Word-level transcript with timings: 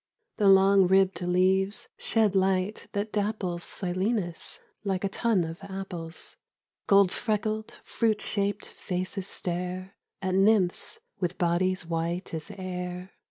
The 0.37 0.47
long 0.49 0.87
ribbed 0.87 1.21
leaves 1.21 1.87
shed 1.95 2.33
light 2.33 2.87
that 2.93 3.11
dapples 3.11 3.61
Silenus 3.63 4.59
like 4.83 5.03
a 5.03 5.09
tun 5.09 5.43
of 5.43 5.59
apples. 5.61 6.37
Gold 6.87 7.11
freckled, 7.11 7.75
fruit 7.83 8.19
shaped 8.19 8.65
faces 8.65 9.27
stare 9.27 9.93
At 10.19 10.33
nymphs 10.33 11.01
with 11.19 11.37
bodies 11.37 11.85
white 11.85 12.33
as 12.33 12.49
air. 12.57 13.11